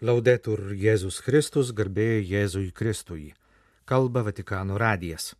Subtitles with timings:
[0.00, 3.34] Laudetur Jėzus Kristus, garbė Jėzui Kristui.
[3.84, 5.34] Kalba Vatikano radijas.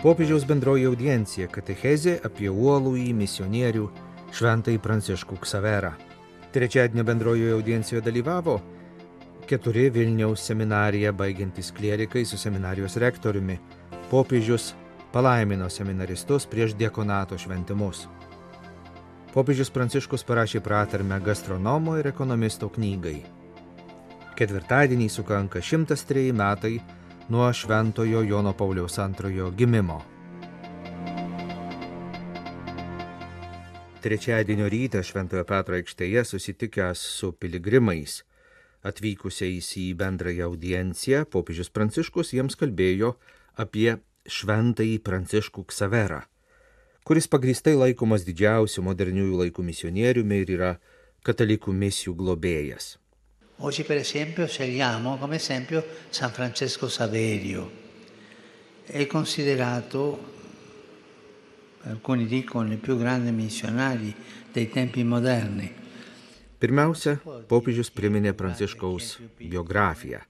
[0.00, 3.90] Popiežiaus bendroji audiencija katechezė apie uolų į misionierių
[4.32, 5.92] šventai Pranciškų Ksaverą.
[6.56, 8.56] Trečiadienio bendrojoje audiencijoje dalyvavo
[9.44, 13.60] keturi Vilniaus seminariją baigiantys klierikai su seminarijos rektoriumi,
[14.08, 14.72] popiežius
[15.16, 18.02] palaimino seminaristus prieš diekonato šventimus.
[19.32, 23.22] Popiežius Pranciškus parašė pratarmę gastronomo ir ekonomisto knygai.
[24.36, 26.74] Ketvirtadienį sukanka 103 metai
[27.32, 29.96] nuo Šventojo Jono Pauliaus II gimimo.
[34.04, 38.18] Trečiadienio rytą Šventojo Petro aikštėje susitikęs su piligrimais
[38.84, 43.14] atvykusiais į bendrąją audienciją, popiežius Pranciškus jiems kalbėjo
[43.56, 43.96] apie
[44.28, 46.20] šventąjį Pranciškų Ksaverą,
[47.06, 50.70] kuris pagristai laikomas didžiausiu moderniųjų laikų misionieriumi ir yra
[51.26, 52.96] katalikų misijų globėjas.
[53.58, 57.70] Oggi per esempio scegliamo come esempio San Francesco Saverio.
[58.84, 60.34] È considerato,
[61.84, 64.12] alcuni dicono, il più grande missionario
[64.52, 65.72] dei tempi moderni.
[66.58, 67.18] Pirmiausia,
[67.48, 70.22] popiežius priminė Pranciškaus biografiją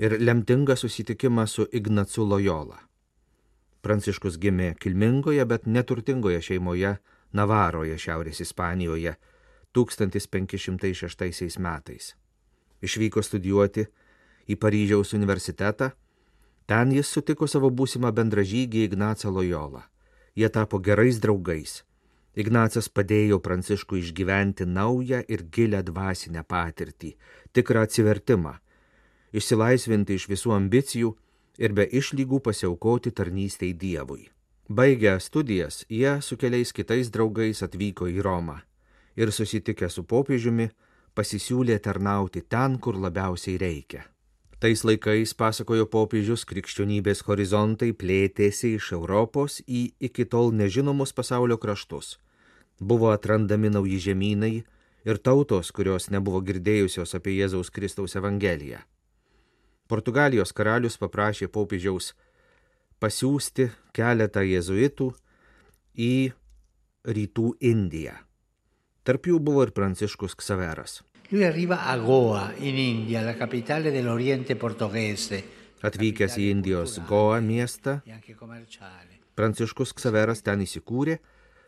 [0.00, 2.78] ir lemtingą susitikimą su Ignacu Loyola.
[3.82, 6.96] Pranciškus gimė kilmingoje, bet neturtingoje šeimoje
[7.34, 9.16] Navaroje, Šiaurės Ispanijoje
[9.74, 12.12] 1506 metais.
[12.82, 13.86] Išvyko studijuoti
[14.46, 15.90] į Paryžiaus universitetą,
[16.66, 19.82] ten jis sutiko savo būsimą bendražygį Ignacą Lojolą.
[20.38, 21.82] Jie tapo gerais draugais.
[22.38, 27.10] Ignacas padėjo Pranciškui išgyventi naują ir gilę dvasinę patirtį,
[27.52, 28.54] tikrą atsivertimą,
[29.36, 31.12] išsilaisvinti iš visų ambicijų
[31.58, 34.28] ir be išlygų pasiaukoti tarnystei Dievui.
[34.68, 38.60] Baigę studijas, jie su keliais kitais draugais atvyko į Romą
[39.16, 40.70] ir susitikę su popiežiumi
[41.16, 44.06] pasisiūlė tarnauti ten, kur labiausiai reikia.
[44.62, 52.18] Tais laikais, pasakojo popiežius, krikščionybės horizontai plėtėsi iš Europos į iki tol nežinomus pasaulio kraštus.
[52.78, 54.54] Buvo atrandami nauji žemynai
[55.04, 58.78] ir tautos, kurios nebuvo girdėjusios apie Jėzaus Kristaus Evangeliją.
[59.92, 62.14] Portugalijos karalius paprašė popiežiaus
[63.02, 65.08] pasiūsti keletą jėzuitų
[66.00, 66.12] į
[67.16, 68.14] rytų Indiją.
[69.04, 71.02] Tarp jų buvo ir Pranciškus Ksaveras.
[75.82, 77.98] Atvykęs į Indijos Goa miestą,
[79.12, 79.18] E.
[79.36, 81.18] Pranciškus Ksaveras ten įsikūrė,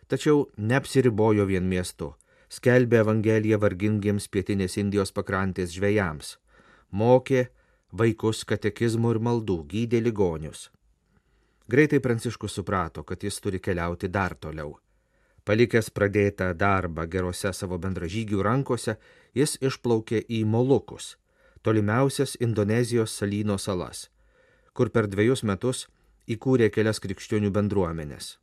[0.09, 2.15] tačiau neapsiribojo vien miestu.
[2.49, 6.39] Skelbė Evangeliją vargingiems pietinės Indijos pakrantės žvėjams.
[6.95, 7.49] Mokė
[7.95, 10.69] vaikus katekizmų ir maldų, gydė ligonius.
[11.71, 14.75] Greitai Pranciškus suprato, kad jis turi keliauti dar toliau.
[15.45, 18.97] Palikęs pradėtą darbą gerose savo bendražygių rankose,
[19.37, 21.17] jis išplaukė į Molukus,
[21.63, 24.09] tolimiausias Indonezijos salyno salas,
[24.73, 25.87] kur per dviejus metus
[26.29, 28.39] įkūrė kelias krikščionių bendruomenės.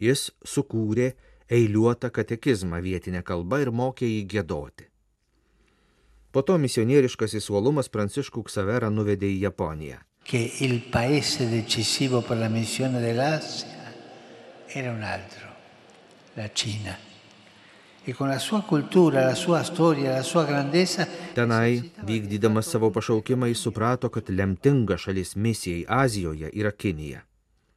[0.00, 1.12] Jis sukūrė
[1.48, 4.88] eiliuotą katekizmą vietinę kalbą ir mokė jį gėdoti.
[6.34, 10.00] Po to misionieriškasis uolumas Pranciškų Ksaverą nuvedė į Japoniją.
[10.26, 13.92] Che il paese decisivo per la missione dell'Asia
[14.74, 15.46] era un altro,
[16.34, 16.96] la Cina.
[18.16, 23.62] Con la sua cultura, la sua storia, la sua grandezza, Tenai, vykdydamas savo pašaukimą, jis
[23.68, 27.22] suprato, kad lemtinga šalis misijai Azijoje yra Kinija.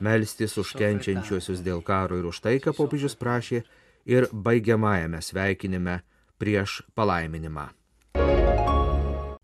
[0.04, 3.62] Melstis už kenčiančiuosius dėl karo ir už taiką popiežius prašė
[4.10, 6.02] ir baigiamajame sveikinime
[6.42, 7.70] prieš palaiminimą.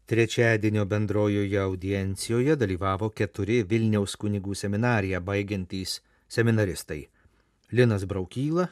[0.10, 7.04] Trečiadienio bendrojoje audiencijoje dalyvavo keturi Vilniaus kunigų seminariją baigiantys seminaristai-
[7.78, 8.68] Linas Braukyla,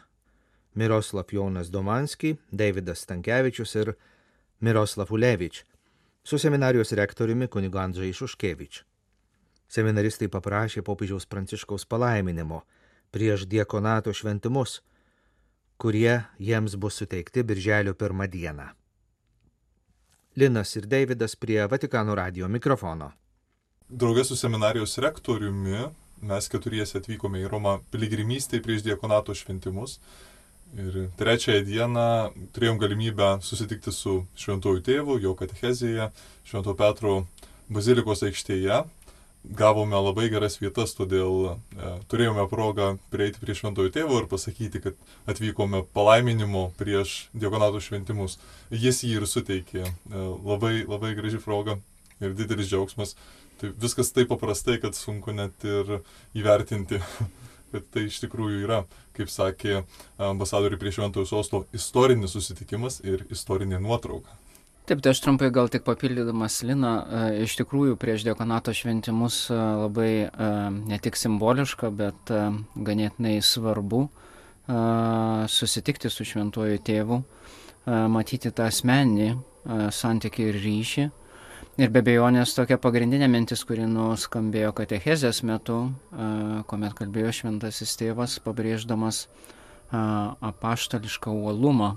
[0.76, 3.94] Miroslav Jonas Domanski, Davidas Stankievičius ir
[4.62, 5.64] Miroslav Ulevič,
[6.24, 8.87] su seminarijos rektoriumi kunigu Andžai Šuškevič.
[9.68, 12.64] Seminaristai paprašė popiežiaus pranciškaus palaiminimo
[13.12, 14.82] prieš diekonato šventimus
[15.78, 18.68] kurie jiems bus suteikti birželio pirmą dieną.
[20.38, 23.12] Linas ir Davidas prie Vatikano radio mikrofono.
[23.90, 25.88] Draugė su seminarijos rektoriumi
[26.28, 30.00] mes keturiesi atvykome į Romą piligrimystėje prieš diekonato šventimus.
[30.76, 32.08] Ir trečiąją dieną
[32.54, 36.10] turėjom galimybę susitikti su šventuoju tėvu, jo katechezėje,
[36.44, 37.14] šventojo Petro
[37.72, 38.82] bazilikos aikštėje
[39.44, 44.98] gavome labai geras vietas, todėl e, turėjome progą prieiti prie šventojo tėvo ir pasakyti, kad
[45.30, 48.38] atvykome palaiminimo prieš diakonatų šventimus.
[48.72, 49.84] Jis jį ir suteikė.
[49.88, 51.78] E, labai, labai graži proga
[52.20, 53.16] ir didelis džiaugsmas.
[53.58, 56.00] Tai viskas taip paprastai, kad sunku net ir
[56.38, 57.02] įvertinti,
[57.72, 58.84] kad tai iš tikrųjų yra,
[59.18, 59.82] kaip sakė
[60.22, 64.36] ambasadoriai prie šventojo sosto, istorinis susitikimas ir istorinė nuotrauka.
[64.88, 69.58] Taip, tai aš trumpai gal tik papildydamas Liną, e, iš tikrųjų prieš dekonato šventimus e,
[69.82, 72.32] labai e, ne tik simboliška, bet
[72.88, 74.08] ganėtinai svarbu
[75.48, 77.18] susitikti su šventuoju tėvu,
[78.12, 79.28] matyti tą asmenį
[79.96, 81.06] santykių ir ryšį.
[81.80, 85.78] Ir be bejonės tokia pagrindinė mintis, kuri nuskambėjo katechezės metu,
[86.68, 89.24] kuomet kalbėjo šventasis tėvas, pabrėždamas
[90.52, 91.94] apaštališką uolumą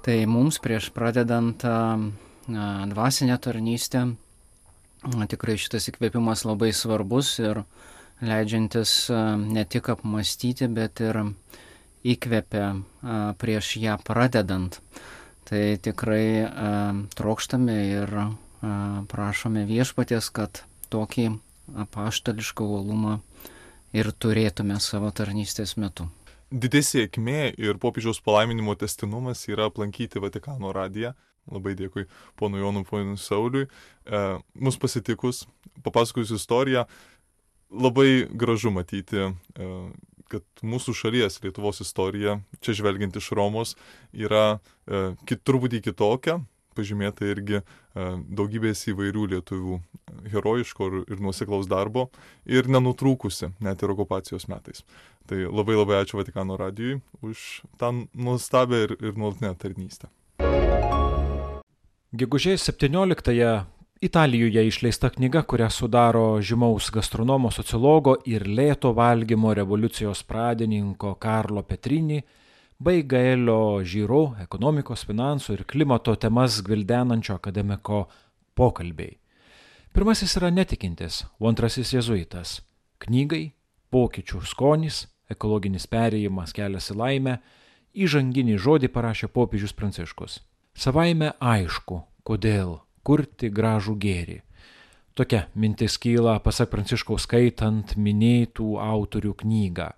[0.00, 1.60] Tai mums prieš pradedant
[2.88, 4.06] dvasinę tarnystę
[5.28, 7.60] tikrai šitas įkvėpimas labai svarbus ir
[8.24, 8.94] leidžiantis
[9.44, 11.20] ne tik apmastyti, bet ir
[12.00, 12.70] įkvėpia
[13.40, 14.80] prieš ją pradedant.
[15.44, 16.48] Tai tikrai
[17.16, 18.14] trokštame ir
[19.12, 21.28] prašome viešpatės, kad tokį
[21.84, 23.18] apaštališką uolumą
[23.92, 26.08] ir turėtume savo tarnystės metu
[26.50, 31.14] didė sėkmė ir popiežiaus palaiminimo testinumas yra aplankyti Vatikano radiją.
[31.50, 32.04] Labai dėkui
[32.38, 33.66] ponu Jonu, ponu Sauliui.
[34.06, 34.20] E,
[34.54, 35.46] mus pasitikus,
[35.82, 36.84] papasakojus istoriją,
[37.70, 39.70] labai gražu matyti, e,
[40.30, 43.74] kad mūsų šalies Lietuvos istorija, čia žvelgiant iš Romos,
[44.14, 46.38] yra e, kit, truputį kitokia,
[46.76, 47.64] pažymėta irgi e,
[48.40, 49.80] daugybės įvairių lietuvių
[50.32, 52.08] herojiško ir, ir nuoseklaus darbo
[52.46, 54.84] ir nenutrūkusi net ir okupacijos metais.
[55.30, 60.10] Tai labai labai ačiū Vatikano radijui už tą nuostabę ir, ir nuolatinę tarnystę.
[62.10, 63.52] Gegužės 17-ąją
[64.02, 72.22] Italijoje išleista knyga, kurią sudaro žymaus gastronomo sociologo ir lėto valgymo revoliucijos pradininko Karlo Petrini
[72.80, 78.06] bei Gaelio Žyro ekonomikos, finansų ir klimato temas gvildenančio akademiko
[78.56, 79.18] pokalbiai.
[79.92, 82.60] Pirmasis yra netikintis, o antrasis jezuitas.
[83.04, 83.50] Knygai,
[83.92, 87.36] pokyčių skonis, ekologinis perėjimas kelias į laimę,
[87.92, 90.40] įžanginį žodį parašė popiežius Pranciškus.
[90.72, 94.40] Savaime aišku, kodėl kurti gražų gėrį.
[95.18, 99.92] Tokia mintis kyla, pasak Pranciškaus skaitant minėtų autorių knygą.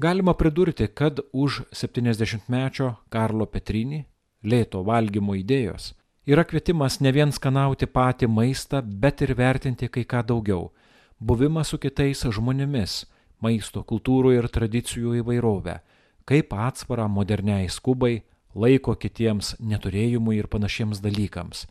[0.00, 4.06] Galima pridurti, kad už 70-mečio Karlo Petrini
[4.40, 5.90] lėto valgymo idėjos
[6.24, 10.70] yra kvietimas ne vien skanauti patį maistą, bet ir vertinti kai ką daugiau-
[11.28, 13.04] buvimą su kitais žmonėmis,
[13.44, 15.80] maisto kultūrų ir tradicijų įvairovę,
[16.24, 18.22] kaip atsvarą moderniai skubai,
[18.54, 21.66] laiko kitiems neturėjimui ir panašiems dalykams,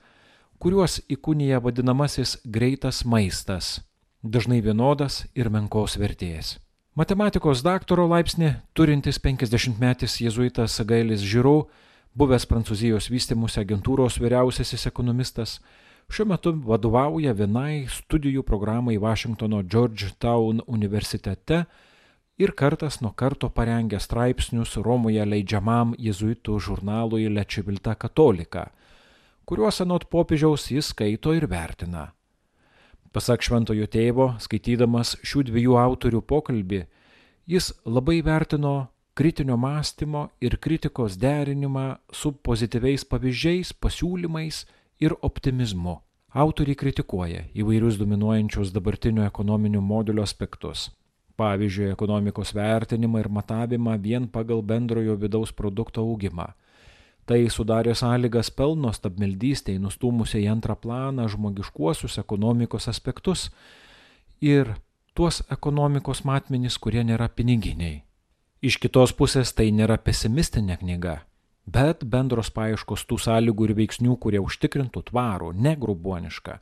[0.60, 3.82] kuriuos įkūnija vadinamasis greitas maistas,
[4.24, 6.60] dažnai vienodas ir menkos vertės.
[7.00, 11.70] Matematikos daktaro laipsnį turintis 50-metis jėzuitas Gailis Žirau,
[12.12, 15.54] buvęs Prancūzijos vystimuose agentūros vyriausiasis ekonomistas,
[16.12, 21.62] šiuo metu vadovauja vienai studijų programai Vašingtono Georgetown universitete
[22.36, 28.74] ir kartas nuo karto parengia straipsnius Romoje leidžiamam jėzuitų žurnalui Lečivilta Katolika,
[29.48, 32.10] kuriuos anot popiežiaus jis skaito ir vertina.
[33.10, 36.84] Pasak šventojo tėvo, skaitydamas šių dviejų autorių pokalbį,
[37.50, 44.62] jis labai vertino kritinio mąstymo ir kritikos derinimą su pozityviais pavyzdžiais, pasiūlymais
[45.02, 45.98] ir optimizmu.
[46.30, 50.92] Autoriai kritikuoja įvairius dominuojančius dabartinio ekonominio modelio aspektus.
[51.40, 56.50] pavyzdžiui, ekonomikos vertinimą ir matavimą vien pagal bendrojo vidaus produkto augimą.
[57.30, 63.52] Tai sudarė sąlygas pelno stabmeldystėje nustumusiai į antrą planą žmogiškuosius ekonomikos aspektus
[64.42, 64.72] ir
[65.14, 68.02] tuos ekonomikos matmenys, kurie nėra piniginiai.
[68.66, 71.20] Iš kitos pusės tai nėra pesimistinė knyga,
[71.70, 76.58] bet bendros paieškos tų sąlygų ir veiksnių, kurie užtikrintų tvarų, negrubuonišką,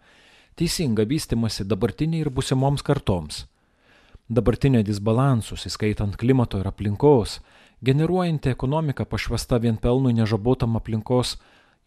[0.60, 3.46] teisingą vystimasi dabartiniai ir busimoms kartoms
[4.28, 7.40] dabartinio disbalansus, įskaitant klimato ir aplinkos,
[7.82, 11.38] generuojanti ekonomika pašvesta vien pelnui nežabotam aplinkos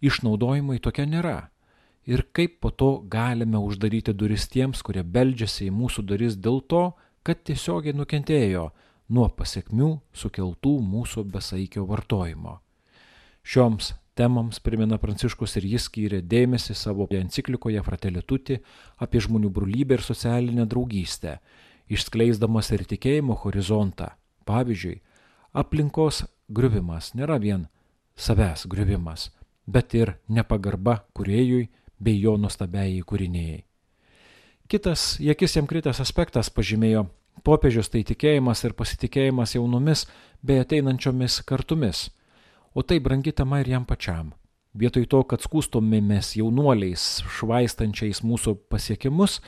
[0.00, 1.38] išnaudojimui tokia nėra.
[2.06, 6.84] Ir kaip po to galime uždaryti duris tiems, kurie beldžiasi į mūsų duris dėl to,
[7.22, 8.70] kad tiesiogiai nukentėjo
[9.10, 12.60] nuo pasiekmių sukeltų mūsų besaikio vartojimo.
[13.42, 18.60] Šioms temoms, primena Pranciškus, ir jis skyrė dėmesį savo enciklikoje Fratelituti
[18.98, 21.38] apie žmonių brolybę ir socialinę draugystę
[21.90, 24.12] išskleisdamas ir tikėjimo horizontą.
[24.48, 25.00] Pavyzdžiui,
[25.52, 27.66] aplinkos griuvimas nėra vien
[28.16, 29.30] savęs griuvimas,
[29.66, 31.68] bet ir nepagarba kuriejui
[32.00, 33.64] bei jo nuostabiai kūrinėjai.
[34.70, 37.08] Kitas, jėkis jam kritęs aspektas pažymėjo
[37.42, 40.04] popiežius tai tikėjimas ir pasitikėjimas jaunomis
[40.42, 42.08] bei ateinančiomis kartumis,
[42.74, 44.30] o tai brangi tema ir jam pačiam.
[44.78, 49.40] Vietoj to, kad skūstumėmės jaunuoliais švaistančiais mūsų pasiekimus,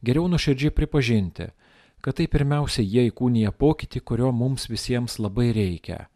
[0.00, 1.50] geriau nuoširdžiai pripažinti,
[2.00, 6.06] kad tai pirmiausia jie įkūnija pokytį, kurio mums visiems labai reikia.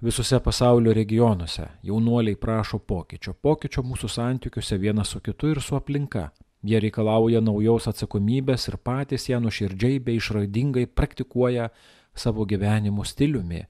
[0.00, 6.30] Visose pasaulio regionuose jaunuoliai prašo pokyčio, pokyčio mūsų santykiuose vienas su kitu ir su aplinka.
[6.64, 11.68] Jie reikalauja naujos atsakomybės ir patys ją nuširdžiai bei išradingai praktikuoja
[12.14, 13.66] savo gyvenimo stiliumi,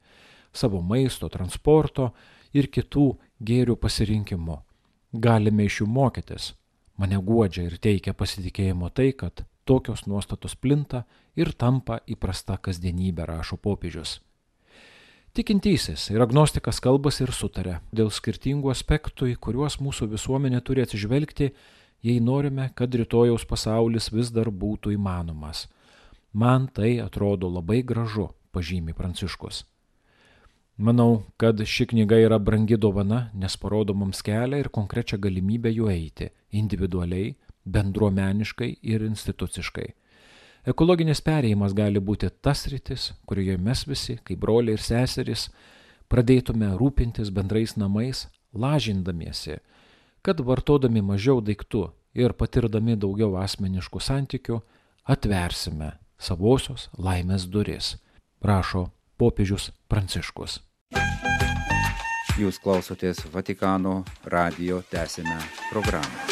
[0.53, 2.13] savo maisto, transporto
[2.55, 3.11] ir kitų
[3.43, 4.59] gėrių pasirinkimu.
[5.13, 6.53] Galime iš jų mokytis.
[6.99, 11.05] Mane guodžia ir teikia pasitikėjimo tai, kad tokios nuostatos plinta
[11.37, 14.19] ir tampa įprasta kasdienybė, rašo popiežius.
[15.33, 21.53] Tikintysis ir agnostikas kalbasi ir sutarė dėl skirtingų aspektų, į kuriuos mūsų visuomenė turi atsižvelgti,
[22.03, 25.69] jei norime, kad rytojaus pasaulis vis dar būtų įmanomas.
[26.33, 29.65] Man tai atrodo labai gražu, pažymi Pranciškus.
[30.81, 35.91] Manau, kad ši knyga yra brangi dovana, nes parodo mums kelią ir konkrečią galimybę jų
[35.93, 39.89] eiti individualiai, bendruomeniškai ir instituciškai.
[40.69, 45.49] Ekologinis perėjimas gali būti tas rytis, kurioje mes visi, kaip broliai ir seserys,
[46.13, 49.61] pradėtume rūpintis bendrais namais, lažindamiesi,
[50.23, 54.61] kad vartodami mažiau daiktų ir patirdami daugiau asmeniškų santykių,
[55.09, 57.95] atversime savosios laimės duris,
[58.43, 60.61] prašo popiežius Pranciškus.
[62.41, 65.41] Jūs klausotės Vatikano radio tęsinę
[65.73, 66.30] programą.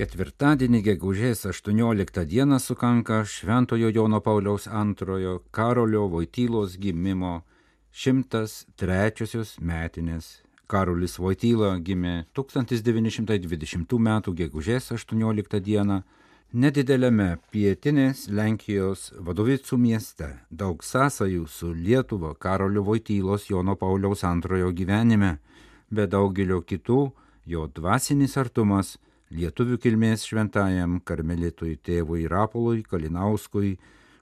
[0.00, 7.32] Ketvirtadienį gegužės 18 dieną sukanka Šventojo Jono Pauliaus antrojo Karolio Vojtylos gimimo
[7.92, 10.28] 103 metinės.
[10.72, 14.08] Karolis Vojtyla gimė 1920 m.
[14.38, 16.00] gegužės 18 dieną
[16.54, 20.30] nedidelėme pietinės Lenkijos Vadovicų mieste.
[20.48, 25.36] Daug sąsajų su Lietuva Karolio Vojtylos Jono Pauliaus antrojo gyvenime,
[25.90, 27.04] be daugelio kitų
[27.44, 28.96] jo dvasinis artumas–
[29.30, 33.76] lietuvių kilmės šventajam karmelitui tėvui Rapolui Kalinauskui,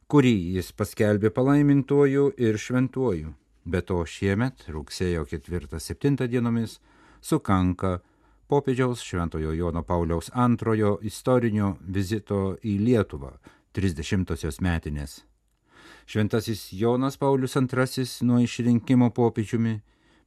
[0.09, 3.33] kurį jis paskelbė palaimintuoju ir šventuoju.
[3.69, 6.79] Be to šiemet, rugsėjo 4-7 dienomis,
[7.21, 7.99] sukanka
[8.49, 13.35] popiežiaus Šventojo Jono Pauliaus antrojo istorinio vizito į Lietuvą
[13.77, 15.21] 30-osios metinės.
[16.09, 19.75] Šventasis Jonas Paulius II nuo išrinkimo popiežiumi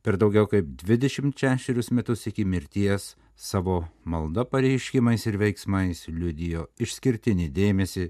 [0.06, 8.04] per daugiau kaip 26 metus iki mirties savo malda pareiškimais ir veiksmais liudijo išskirtinį dėmesį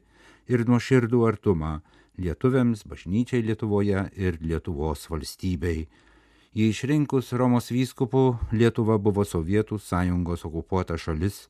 [0.52, 1.78] ir nuoširdų artumą
[2.20, 5.86] lietuviams, bažnyčiai Lietuvoje ir Lietuvos valstybei.
[6.52, 11.46] Jį išrinkus Romos vyskupu Lietuva buvo Sovietų sąjungos okupuota šalis,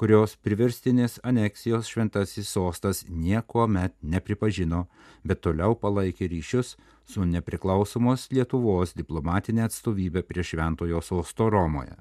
[0.00, 4.86] kurios priverstinės aneksijos šventasis sostas nieko met nepripažino,
[5.28, 12.00] bet toliau palaikė ryšius su nepriklausomos Lietuvos diplomatinė atstovybė prie šventojo sosto Romoje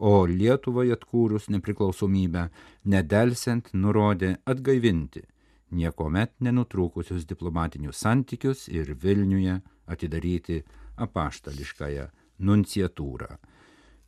[0.00, 2.48] o Lietuvai atkūrus nepriklausomybę,
[2.84, 5.26] nedelsiant nurodė atgaivinti
[5.70, 10.62] niekuomet nenutrūkusius diplomatinius santykius ir Vilniuje atidaryti
[11.00, 12.06] apaštališkąją
[12.46, 13.36] nunciatūrą.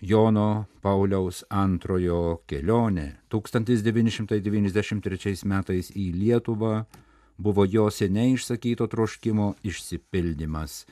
[0.03, 6.85] Jono Pauliaus antrojo kelionė 1993 metais į Lietuvą
[7.39, 10.87] buvo jo seniai išsakyto troškimo išsipildymas.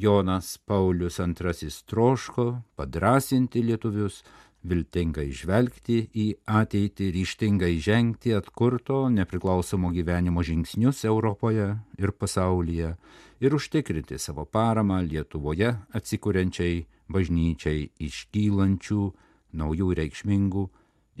[0.00, 4.22] Jonas Paulius II troško padrasinti lietuvius
[4.62, 12.96] viltingai žvelgti į ateitį, ryštingai žengti atkurto nepriklausomo gyvenimo žingsnius Europoje ir pasaulyje
[13.40, 19.12] ir užtikrinti savo paramą Lietuvoje atsikuriančiai bažnyčiai iškylančių
[19.60, 20.64] naujų reikšmingų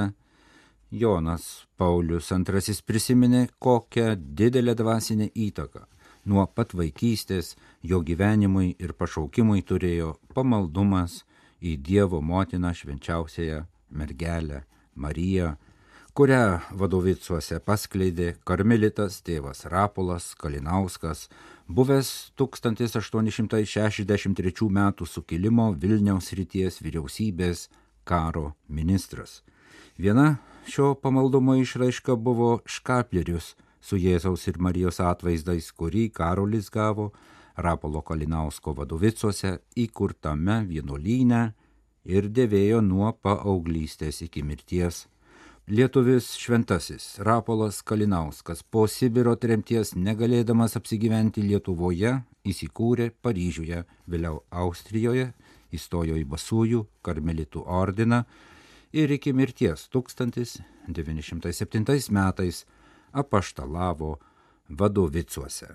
[0.91, 1.45] Jonas
[1.79, 5.85] Paulius II prisiminė, kokią didelę dvasinę įtaką
[6.27, 7.53] nuo pat vaikystės
[7.87, 11.21] jo gyvenimui ir pašaukimui turėjo pamaldumas
[11.63, 13.61] į Dievo motiną švenčiausiąją
[13.95, 14.65] mergelę
[14.95, 15.55] Mariją,
[16.15, 21.27] kurią vadovicuose paskleidė karmelitas tėvas Rapolas Kalinauskas,
[21.67, 24.79] buvęs 1863 m.
[25.03, 27.67] sukilimo Vilniaus ryties vyriausybės
[28.07, 29.43] karo ministras.
[30.00, 30.39] Viena
[30.72, 37.12] šio pamaldumo išraiška buvo škaplerius su Jėzaus ir Marijos atvaizdais, kurį Karolis gavo
[37.57, 41.53] Rapolo Kalinausko vadovicuose įkurtame vienuolyne
[42.07, 45.10] ir dėvėjo nuo paauglystės iki mirties.
[45.67, 55.34] Lietuvis šventasis Rapolas Kalinauskas po Sibiro tremties negalėdamas apsigyventi Lietuvoje įsikūrė Paryžiuje, vėliau Austrijoje,
[55.74, 58.29] įstojo į Basųjų karmelitų ordiną
[58.93, 62.62] ir iki mirties 1907 metais
[63.10, 64.22] apaštalavo
[64.69, 65.74] vadovicuose.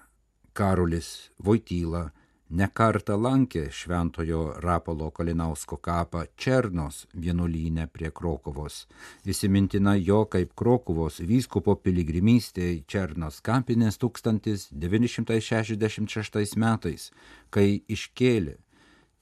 [0.54, 2.14] Karolis Vojtyla
[2.50, 8.87] nekarta lankė šventojo Rapolo Kalinausko kapą Černos vienuolynę prie Krokovos.
[9.25, 17.11] Įsimintina jo kaip Krokovos vyskupo piligrimystė į Černos kapinės 1966 metais,
[17.50, 18.57] kai iškėlė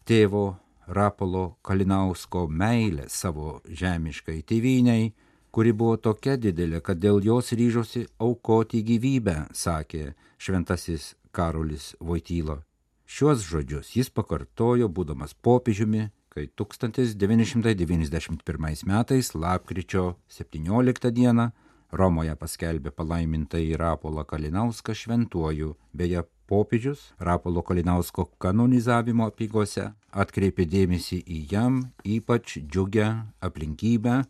[0.09, 0.57] tėvo
[0.89, 5.13] Rapolo Kalinausko meilę savo žemiškai tėvyniai,
[5.53, 12.68] kuri buvo tokia didelė, kad dėl jos ryžosi aukoti gyvybę, sakė šventasis Karolis Vojtyla.
[13.09, 21.49] Šiuos žodžius jis pakartojo, būdamas popiežiumi, kai 1991 metais lapkričio 17 dieną
[21.89, 31.41] Romoje paskelbė palaimintai Rapolą Kalinauską šventuoju, beje, popiežius Rapolo Kalinausko kanonizavimo apygose atkreipė dėmesį į
[31.53, 33.09] jam ypač džiugę
[33.45, 34.23] aplinkybę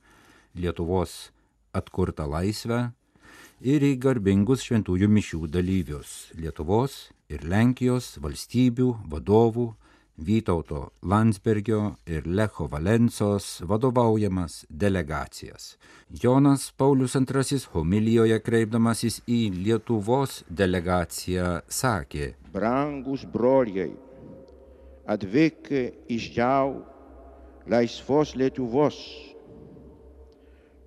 [0.54, 1.32] Lietuvos
[1.74, 2.80] atkurtą laisvę
[3.62, 6.30] ir į garbingus šventųjų mišių dalyvius.
[6.38, 9.68] Lietuvos ir Lenkijos valstybių vadovų
[10.18, 15.76] Vytauto Landsbergio ir Lecho Valensos vadovaujamas delegacijas.
[16.10, 23.92] Jonas Paulius II homilijoje kreipdamasis į Lietuvos delegaciją sakė, Brangus broliai,
[25.06, 26.82] atvykę iš jau
[27.70, 28.98] laisvos Lietuvos,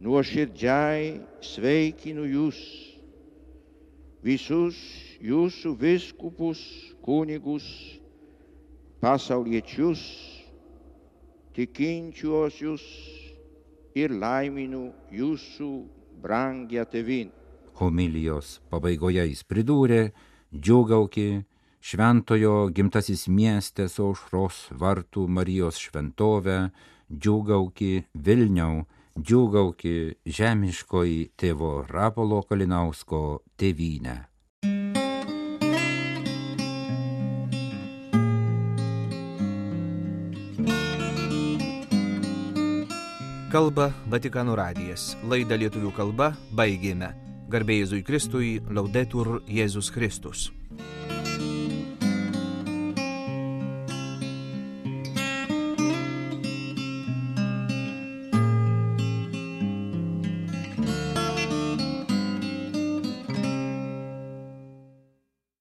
[0.04, 2.60] nuoširdžiai sveikinu jūs,
[4.24, 4.78] visus
[5.22, 6.62] jūsų viskupus,
[7.02, 7.66] kunigus,
[9.02, 10.02] pasauliečius,
[11.58, 12.84] tikinčiuosius
[13.98, 15.72] ir laiminu jūsų
[16.22, 17.32] brangią tėvin.
[17.82, 20.12] Homilijos pabaigoje jis pridūrė,
[20.54, 21.44] džiugauki,
[21.82, 26.70] šventojo gimtasis miestės aušros vartų Marijos šventovę,
[27.10, 28.86] džiugauki Vilniau,
[29.20, 34.18] džiugauki žemiškoji tėvo Rapolo Kalinausko tėvynę.
[43.52, 45.10] Kalba Vatikanų radijas.
[45.28, 47.12] Laidą lietuvių kalba baigėme.
[47.52, 50.48] Garbėjai Jėzui Kristui, laudetur Jėzus Kristus.